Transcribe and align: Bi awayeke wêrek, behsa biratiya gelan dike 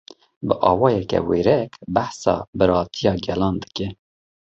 Bi 0.47 0.55
awayeke 0.69 1.19
wêrek, 1.27 1.71
behsa 1.95 2.35
biratiya 2.57 3.13
gelan 3.25 3.55
dike 3.63 3.87